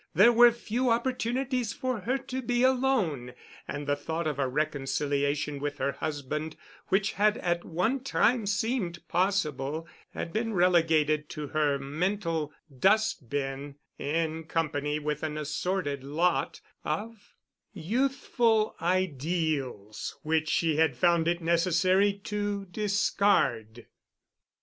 There 0.15 0.33
were 0.33 0.51
few 0.51 0.89
opportunities 0.89 1.73
for 1.73 1.99
her 1.99 2.17
to 2.17 2.41
be 2.41 2.63
alone, 2.63 3.35
and 3.67 3.85
the 3.85 3.95
thought 3.95 4.25
of 4.25 4.39
a 4.39 4.47
reconciliation 4.47 5.59
with 5.59 5.77
her 5.77 5.91
husband, 5.91 6.55
which 6.87 7.11
had 7.11 7.37
at 7.37 7.63
one 7.63 7.99
time 7.99 8.47
seemed 8.47 9.07
possible, 9.07 9.87
had 10.15 10.33
been 10.33 10.55
relegated 10.55 11.29
to 11.29 11.49
her 11.49 11.77
mental 11.77 12.51
dust 12.75 13.29
bin 13.29 13.75
in 13.99 14.45
company 14.45 14.97
with 14.97 15.21
an 15.21 15.37
assorted 15.37 16.03
lot 16.03 16.61
of 16.83 17.35
youthful 17.71 18.75
ideals 18.81 20.17
which 20.23 20.49
she 20.49 20.77
had 20.77 20.97
found 20.97 21.27
it 21.27 21.41
necessary 21.43 22.13
to 22.23 22.65
discard. 22.71 23.85